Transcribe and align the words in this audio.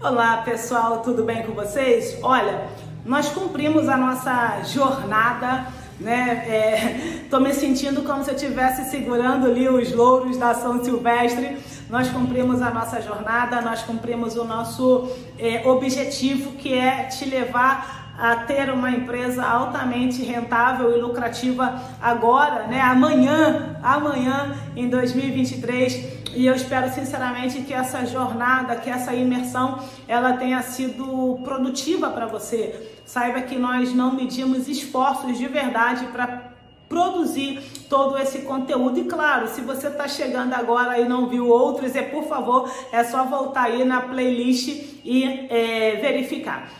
Olá 0.00 0.42
pessoal, 0.44 1.00
tudo 1.00 1.24
bem 1.24 1.42
com 1.42 1.54
vocês? 1.54 2.16
Olha, 2.22 2.68
nós 3.04 3.30
cumprimos 3.30 3.88
a 3.88 3.96
nossa 3.96 4.62
jornada, 4.62 5.66
né? 5.98 6.44
É, 6.46 7.26
tô 7.28 7.40
me 7.40 7.52
sentindo 7.52 8.02
como 8.02 8.22
se 8.22 8.30
eu 8.30 8.36
estivesse 8.36 8.88
segurando 8.92 9.46
ali 9.46 9.68
os 9.68 9.92
louros 9.92 10.36
da 10.36 10.54
São 10.54 10.84
Silvestre. 10.84 11.58
Nós 11.90 12.08
cumprimos 12.10 12.62
a 12.62 12.70
nossa 12.70 13.02
jornada, 13.02 13.60
nós 13.60 13.82
cumprimos 13.82 14.36
o 14.36 14.44
nosso 14.44 15.10
é, 15.36 15.68
objetivo 15.68 16.52
que 16.52 16.72
é 16.72 17.06
te 17.06 17.24
levar 17.24 18.14
a 18.18 18.36
ter 18.36 18.70
uma 18.70 18.90
empresa 18.90 19.44
altamente 19.44 20.22
rentável 20.22 20.96
e 20.96 21.00
lucrativa 21.00 21.80
agora, 22.00 22.68
né? 22.68 22.80
Amanhã, 22.80 23.76
amanhã 23.82 24.56
em 24.76 24.88
2023. 24.88 26.17
E 26.38 26.46
eu 26.46 26.54
espero 26.54 26.88
sinceramente 26.94 27.62
que 27.62 27.74
essa 27.74 28.06
jornada, 28.06 28.76
que 28.76 28.88
essa 28.88 29.12
imersão, 29.12 29.82
ela 30.06 30.34
tenha 30.34 30.62
sido 30.62 31.40
produtiva 31.42 32.10
para 32.10 32.26
você. 32.26 32.92
Saiba 33.04 33.40
que 33.40 33.58
nós 33.58 33.92
não 33.92 34.14
medimos 34.14 34.68
esforços 34.68 35.36
de 35.36 35.48
verdade 35.48 36.06
para 36.12 36.52
produzir 36.88 37.60
todo 37.90 38.16
esse 38.16 38.42
conteúdo. 38.42 39.00
E 39.00 39.04
claro, 39.06 39.48
se 39.48 39.62
você 39.62 39.88
está 39.88 40.06
chegando 40.06 40.54
agora 40.54 41.00
e 41.00 41.08
não 41.08 41.28
viu 41.28 41.48
outros, 41.48 41.96
é 41.96 42.02
por 42.02 42.22
favor, 42.28 42.72
é 42.92 43.02
só 43.02 43.24
voltar 43.24 43.64
aí 43.64 43.84
na 43.84 44.02
playlist 44.02 44.68
e 45.04 45.48
é, 45.50 45.96
verificar. 45.96 46.70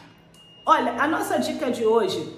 Olha, 0.64 1.02
a 1.02 1.08
nossa 1.08 1.36
dica 1.36 1.68
de 1.68 1.84
hoje, 1.84 2.32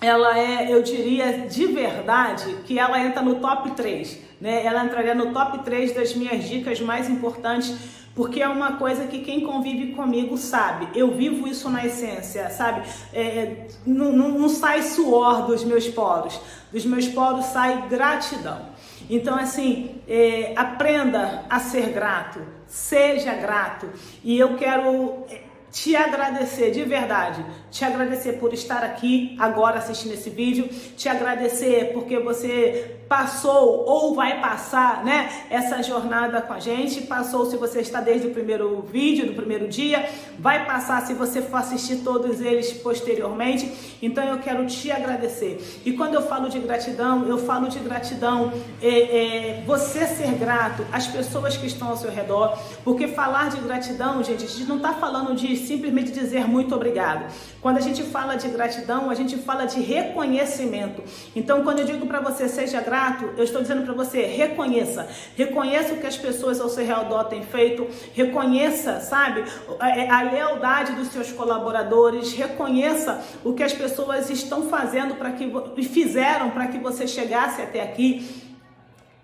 ela 0.00 0.38
é, 0.38 0.72
eu 0.72 0.84
diria 0.84 1.48
de 1.48 1.66
verdade, 1.66 2.58
que 2.64 2.78
ela 2.78 2.96
entra 3.00 3.22
no 3.22 3.40
top 3.40 3.72
3, 3.72 4.29
né? 4.40 4.64
Ela 4.64 4.84
entraria 4.84 5.14
no 5.14 5.32
top 5.32 5.58
3 5.64 5.92
das 5.92 6.14
minhas 6.14 6.48
dicas 6.48 6.80
mais 6.80 7.08
importantes, 7.08 7.76
porque 8.14 8.42
é 8.42 8.48
uma 8.48 8.72
coisa 8.72 9.06
que 9.06 9.20
quem 9.20 9.40
convive 9.40 9.92
comigo 9.92 10.36
sabe. 10.36 10.88
Eu 10.98 11.12
vivo 11.12 11.46
isso 11.46 11.68
na 11.70 11.84
essência, 11.84 12.50
sabe? 12.50 12.88
É, 13.12 13.66
não, 13.86 14.12
não, 14.12 14.30
não 14.30 14.48
sai 14.48 14.82
suor 14.82 15.46
dos 15.46 15.64
meus 15.64 15.86
poros, 15.88 16.40
dos 16.72 16.84
meus 16.84 17.06
poros 17.08 17.46
sai 17.46 17.88
gratidão. 17.88 18.70
Então, 19.08 19.36
assim, 19.36 19.96
é, 20.08 20.52
aprenda 20.56 21.44
a 21.48 21.58
ser 21.58 21.90
grato, 21.90 22.40
seja 22.66 23.34
grato. 23.34 23.88
E 24.22 24.38
eu 24.38 24.56
quero 24.56 25.24
te 25.72 25.94
agradecer 25.94 26.70
de 26.70 26.82
verdade, 26.84 27.44
te 27.70 27.84
agradecer 27.84 28.34
por 28.34 28.52
estar 28.52 28.82
aqui 28.82 29.36
agora 29.38 29.78
assistindo 29.78 30.12
esse 30.12 30.28
vídeo, 30.28 30.68
te 30.96 31.08
agradecer 31.08 31.92
porque 31.92 32.18
você 32.18 32.96
passou 33.10 33.84
ou 33.88 34.14
vai 34.14 34.40
passar, 34.40 35.04
né, 35.04 35.28
essa 35.50 35.82
jornada 35.82 36.40
com 36.40 36.52
a 36.52 36.60
gente, 36.60 37.00
passou 37.02 37.44
se 37.44 37.56
você 37.56 37.80
está 37.80 38.00
desde 38.00 38.28
o 38.28 38.30
primeiro 38.30 38.82
vídeo, 38.82 39.26
do 39.26 39.32
primeiro 39.32 39.66
dia, 39.66 40.08
vai 40.38 40.64
passar 40.64 41.04
se 41.04 41.12
você 41.14 41.42
for 41.42 41.56
assistir 41.56 41.96
todos 42.04 42.40
eles 42.40 42.72
posteriormente. 42.72 43.98
Então 44.00 44.22
eu 44.24 44.38
quero 44.38 44.64
te 44.66 44.92
agradecer. 44.92 45.80
E 45.84 45.92
quando 45.92 46.14
eu 46.14 46.22
falo 46.22 46.48
de 46.48 46.60
gratidão, 46.60 47.26
eu 47.26 47.38
falo 47.38 47.68
de 47.68 47.80
gratidão, 47.80 48.52
é, 48.80 48.88
é, 48.88 49.64
você 49.66 50.06
ser 50.06 50.30
grato 50.38 50.86
às 50.92 51.08
pessoas 51.08 51.56
que 51.56 51.66
estão 51.66 51.88
ao 51.88 51.96
seu 51.96 52.12
redor, 52.12 52.56
porque 52.84 53.08
falar 53.08 53.50
de 53.50 53.60
gratidão, 53.60 54.22
gente, 54.22 54.44
a 54.44 54.46
gente 54.46 54.68
não 54.68 54.76
está 54.76 54.92
falando 54.94 55.34
de 55.34 55.56
simplesmente 55.60 56.10
dizer 56.10 56.46
muito 56.46 56.74
obrigado. 56.74 57.32
Quando 57.60 57.76
a 57.76 57.80
gente 57.80 58.02
fala 58.02 58.36
de 58.36 58.48
gratidão, 58.48 59.10
a 59.10 59.14
gente 59.14 59.36
fala 59.36 59.64
de 59.66 59.80
reconhecimento. 59.80 61.02
Então, 61.34 61.62
quando 61.62 61.80
eu 61.80 61.84
digo 61.84 62.06
para 62.06 62.20
você 62.20 62.48
seja 62.48 62.80
grato, 62.80 63.30
eu 63.36 63.44
estou 63.44 63.62
dizendo 63.62 63.82
para 63.82 63.94
você 63.94 64.22
reconheça. 64.22 65.08
Reconheça 65.36 65.94
o 65.94 65.98
que 65.98 66.06
as 66.06 66.16
pessoas 66.16 66.60
ao 66.60 66.68
seu 66.68 66.84
redor 66.84 67.24
têm 67.24 67.42
feito. 67.42 67.86
Reconheça, 68.14 69.00
sabe, 69.00 69.44
a, 69.78 70.18
a 70.18 70.22
lealdade 70.22 70.92
dos 70.92 71.08
seus 71.08 71.32
colaboradores. 71.32 72.32
Reconheça 72.32 73.22
o 73.44 73.52
que 73.52 73.62
as 73.62 73.72
pessoas 73.72 74.30
estão 74.30 74.68
fazendo 74.68 75.14
para 75.14 75.32
que 75.32 75.50
fizeram 75.82 76.50
para 76.50 76.66
que 76.68 76.78
você 76.78 77.06
chegasse 77.06 77.60
até 77.62 77.82
aqui. 77.82 78.49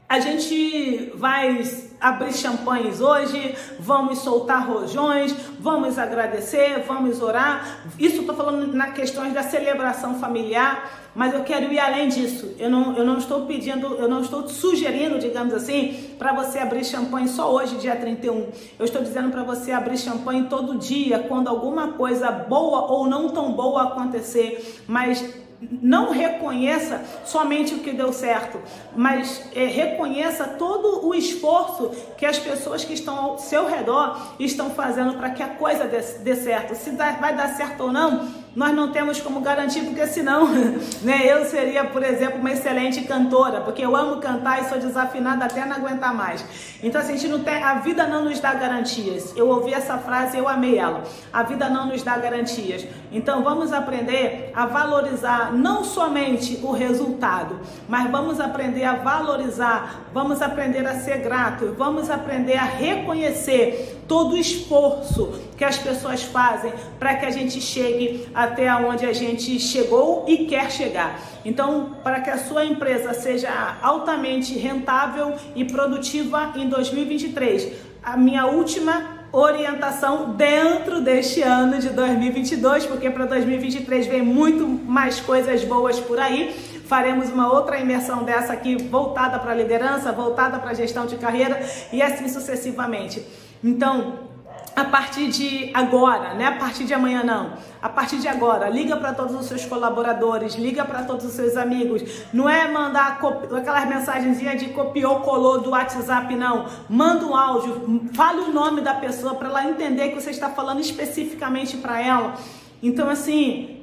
A 0.08 0.20
gente 0.20 1.10
vai 1.16 1.64
abrir 2.00 2.32
champanhes 2.32 3.00
hoje, 3.00 3.56
vamos 3.80 4.20
soltar 4.20 4.64
rojões, 4.64 5.34
vamos 5.58 5.98
agradecer, 5.98 6.84
vamos 6.86 7.20
orar. 7.20 7.80
Isso 7.98 8.20
estou 8.20 8.36
falando 8.36 8.72
na 8.72 8.92
questões 8.92 9.32
da 9.32 9.42
celebração 9.42 10.20
familiar, 10.20 11.10
mas 11.12 11.34
eu 11.34 11.42
quero 11.42 11.72
ir 11.72 11.80
além 11.80 12.08
disso. 12.08 12.54
Eu 12.56 12.70
não, 12.70 12.96
eu 12.96 13.04
não 13.04 13.18
estou 13.18 13.46
pedindo, 13.46 13.96
eu 13.96 14.08
não 14.08 14.20
estou 14.20 14.46
sugerindo, 14.48 15.18
digamos 15.18 15.52
assim, 15.52 16.14
para 16.16 16.32
você 16.32 16.60
abrir 16.60 16.84
champanhe 16.84 17.26
só 17.26 17.52
hoje, 17.52 17.74
dia 17.78 17.96
31. 17.96 18.46
Eu 18.78 18.84
estou 18.84 19.02
dizendo 19.02 19.30
para 19.30 19.42
você 19.42 19.72
abrir 19.72 19.98
champanhe 19.98 20.44
todo 20.44 20.78
dia, 20.78 21.18
quando 21.18 21.48
alguma 21.48 21.94
coisa 21.94 22.30
boa 22.30 22.92
ou 22.92 23.08
não 23.08 23.30
tão 23.30 23.54
boa 23.54 23.82
acontecer, 23.82 24.84
mas 24.86 25.45
não 25.60 26.10
reconheça 26.10 27.02
somente 27.24 27.74
o 27.74 27.78
que 27.78 27.92
deu 27.92 28.12
certo, 28.12 28.60
mas 28.94 29.42
é, 29.54 29.66
reconheça 29.66 30.44
todo 30.44 31.06
o 31.06 31.14
esforço 31.14 31.90
que 32.18 32.26
as 32.26 32.38
pessoas 32.38 32.84
que 32.84 32.92
estão 32.92 33.16
ao 33.16 33.38
seu 33.38 33.66
redor 33.66 34.34
estão 34.38 34.70
fazendo 34.70 35.14
para 35.14 35.30
que 35.30 35.42
a 35.42 35.48
coisa 35.48 35.84
dê, 35.84 36.00
dê 36.00 36.36
certo. 36.36 36.74
Se 36.74 36.90
dá, 36.90 37.12
vai 37.12 37.34
dar 37.34 37.48
certo 37.48 37.84
ou 37.84 37.92
não, 37.92 38.28
nós 38.56 38.74
não 38.74 38.90
temos 38.90 39.20
como 39.20 39.40
garantir, 39.40 39.82
porque 39.82 40.06
senão 40.06 40.48
né, 41.02 41.20
eu 41.24 41.44
seria, 41.44 41.84
por 41.84 42.02
exemplo, 42.02 42.40
uma 42.40 42.50
excelente 42.50 43.02
cantora, 43.02 43.60
porque 43.60 43.84
eu 43.84 43.94
amo 43.94 44.20
cantar 44.20 44.62
e 44.62 44.68
sou 44.68 44.78
desafinada 44.78 45.44
até 45.44 45.64
não 45.66 45.76
aguentar 45.76 46.14
mais. 46.14 46.44
Então, 46.82 47.00
assim, 47.00 47.12
a, 47.12 47.16
gente 47.16 47.28
não 47.28 47.44
tem, 47.44 47.62
a 47.62 47.74
vida 47.74 48.06
não 48.06 48.24
nos 48.24 48.40
dá 48.40 48.54
garantias. 48.54 49.34
Eu 49.36 49.48
ouvi 49.48 49.74
essa 49.74 49.98
frase, 49.98 50.38
eu 50.38 50.48
amei 50.48 50.78
ela. 50.78 51.02
A 51.32 51.42
vida 51.42 51.68
não 51.68 51.86
nos 51.86 52.02
dá 52.02 52.16
garantias. 52.16 52.86
Então, 53.12 53.42
vamos 53.42 53.72
aprender 53.72 54.50
a 54.54 54.66
valorizar 54.66 55.52
não 55.52 55.84
somente 55.84 56.60
o 56.62 56.72
resultado, 56.72 57.60
mas 57.88 58.10
vamos 58.10 58.40
aprender 58.40 58.84
a 58.84 58.94
valorizar, 58.94 60.06
vamos 60.12 60.42
aprender 60.42 60.86
a 60.86 60.94
ser 61.00 61.18
grato, 61.18 61.74
vamos 61.78 62.10
aprender 62.10 62.56
a 62.56 62.64
reconhecer 62.64 64.02
todo 64.08 64.34
o 64.34 64.38
esforço 64.38 65.40
que 65.56 65.64
as 65.64 65.78
pessoas 65.78 66.22
fazem 66.22 66.72
para 66.98 67.14
que 67.14 67.26
a 67.26 67.30
gente 67.30 67.60
chegue 67.60 68.28
até 68.34 68.72
onde 68.74 69.06
a 69.06 69.12
gente 69.12 69.58
chegou 69.58 70.24
e 70.28 70.46
quer 70.46 70.70
chegar. 70.70 71.18
Então, 71.44 71.96
para 72.02 72.20
que 72.20 72.30
a 72.30 72.38
sua 72.38 72.64
empresa 72.64 73.14
seja 73.14 73.76
altamente 73.82 74.58
rentável 74.58 75.34
e 75.54 75.64
produtiva 75.64 76.52
em 76.56 76.68
2023, 76.68 77.72
a 78.02 78.16
minha 78.16 78.46
última 78.46 79.25
orientação 79.32 80.34
dentro 80.34 81.00
deste 81.00 81.42
ano 81.42 81.78
de 81.78 81.90
2022, 81.90 82.86
porque 82.86 83.10
para 83.10 83.26
2023 83.26 84.06
vem 84.06 84.22
muito 84.22 84.66
mais 84.66 85.20
coisas 85.20 85.64
boas 85.64 85.98
por 86.00 86.18
aí. 86.18 86.54
Faremos 86.86 87.30
uma 87.30 87.52
outra 87.52 87.78
imersão 87.78 88.22
dessa 88.22 88.52
aqui 88.52 88.76
voltada 88.76 89.38
para 89.38 89.54
liderança, 89.54 90.12
voltada 90.12 90.58
para 90.58 90.72
gestão 90.74 91.06
de 91.06 91.16
carreira 91.16 91.60
e 91.92 92.00
assim 92.00 92.28
sucessivamente. 92.28 93.22
Então, 93.62 94.35
a 94.76 94.84
partir 94.84 95.28
de 95.28 95.70
agora, 95.72 96.34
né? 96.34 96.44
A 96.44 96.52
partir 96.52 96.84
de 96.84 96.92
amanhã 96.92 97.24
não. 97.24 97.54
A 97.80 97.88
partir 97.88 98.18
de 98.18 98.28
agora, 98.28 98.68
liga 98.68 98.94
para 98.94 99.14
todos 99.14 99.34
os 99.34 99.46
seus 99.46 99.64
colaboradores, 99.64 100.54
liga 100.54 100.84
para 100.84 101.02
todos 101.04 101.24
os 101.24 101.32
seus 101.32 101.56
amigos. 101.56 102.02
Não 102.30 102.46
é 102.46 102.70
mandar 102.70 103.18
aquelas 103.56 103.88
mensagenzinhas 103.88 104.60
de 104.60 104.68
copiou, 104.68 105.20
colou 105.20 105.62
do 105.62 105.70
WhatsApp, 105.70 106.36
não. 106.36 106.66
Manda 106.90 107.24
um 107.24 107.34
áudio, 107.34 108.02
fale 108.12 108.40
o 108.40 108.52
nome 108.52 108.82
da 108.82 108.92
pessoa 108.92 109.34
para 109.36 109.48
ela 109.48 109.64
entender 109.64 110.10
que 110.10 110.20
você 110.20 110.30
está 110.30 110.50
falando 110.50 110.80
especificamente 110.80 111.78
para 111.78 111.98
ela. 111.98 112.34
Então, 112.82 113.08
assim, 113.08 113.82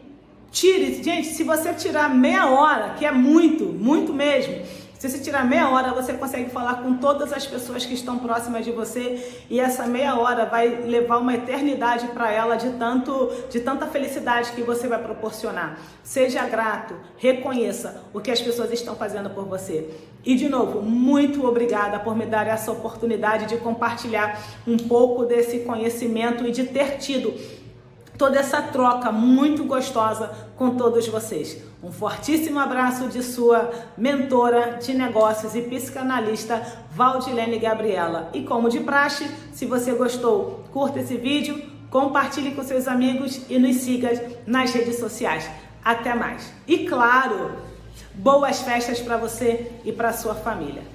tire, 0.51 1.01
gente, 1.01 1.29
se 1.29 1.43
você 1.43 1.73
tirar 1.73 2.07
meia 2.07 2.45
hora, 2.51 2.91
que 2.99 3.03
é 3.03 3.11
muito, 3.11 3.65
muito 3.65 4.13
mesmo 4.13 4.82
se 5.03 5.09
você 5.09 5.19
tirar 5.19 5.43
meia 5.43 5.69
hora, 5.69 5.91
você 5.91 6.13
consegue 6.13 6.49
falar 6.49 6.75
com 6.75 6.95
todas 6.95 7.33
as 7.33 7.45
pessoas 7.45 7.85
que 7.85 7.93
estão 7.93 8.19
próximas 8.19 8.63
de 8.63 8.71
você 8.71 9.21
e 9.49 9.59
essa 9.59 9.85
meia 9.85 10.17
hora 10.17 10.45
vai 10.45 10.69
levar 10.85 11.17
uma 11.17 11.33
eternidade 11.33 12.07
para 12.13 12.31
ela 12.31 12.55
de 12.55 12.69
tanto 12.77 13.29
de 13.49 13.59
tanta 13.59 13.85
felicidade 13.85 14.53
que 14.53 14.61
você 14.61 14.87
vai 14.87 15.03
proporcionar. 15.03 15.77
Seja 16.01 16.47
grato, 16.47 16.95
reconheça 17.17 18.01
o 18.13 18.21
que 18.21 18.31
as 18.31 18.39
pessoas 18.39 18.71
estão 18.71 18.95
fazendo 18.95 19.29
por 19.29 19.43
você. 19.43 19.89
E 20.23 20.35
de 20.35 20.47
novo, 20.47 20.81
muito 20.81 21.45
obrigada 21.45 21.99
por 21.99 22.15
me 22.15 22.25
dar 22.25 22.47
essa 22.47 22.71
oportunidade 22.71 23.45
de 23.47 23.57
compartilhar 23.57 24.41
um 24.65 24.77
pouco 24.77 25.25
desse 25.25 25.59
conhecimento 25.59 26.47
e 26.47 26.51
de 26.51 26.63
ter 26.63 26.97
tido 26.97 27.33
toda 28.17 28.39
essa 28.39 28.61
troca 28.61 29.11
muito 29.11 29.63
gostosa 29.63 30.31
com 30.55 30.71
todos 30.75 31.07
vocês. 31.07 31.61
Um 31.83 31.91
fortíssimo 31.91 32.59
abraço 32.59 33.07
de 33.07 33.21
sua 33.21 33.71
mentora 33.97 34.77
de 34.81 34.93
negócios 34.93 35.55
e 35.55 35.61
psicanalista 35.61 36.61
Valdilene 36.91 37.59
Gabriela. 37.59 38.29
E 38.33 38.43
como 38.43 38.69
de 38.69 38.79
praxe, 38.79 39.29
se 39.51 39.65
você 39.65 39.91
gostou, 39.93 40.63
curta 40.71 40.99
esse 40.99 41.17
vídeo, 41.17 41.61
compartilhe 41.89 42.51
com 42.51 42.63
seus 42.63 42.87
amigos 42.87 43.41
e 43.49 43.59
nos 43.59 43.77
siga 43.77 44.39
nas 44.45 44.71
redes 44.71 44.97
sociais. 44.97 45.49
Até 45.83 46.13
mais. 46.13 46.53
E 46.65 46.85
claro, 46.85 47.51
boas 48.13 48.61
festas 48.61 49.01
para 49.01 49.17
você 49.17 49.71
e 49.83 49.91
para 49.91 50.13
sua 50.13 50.33
família. 50.33 50.92